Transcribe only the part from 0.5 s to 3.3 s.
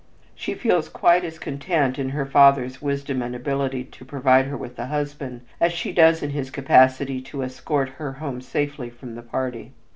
feels quite as content in her father's wisdom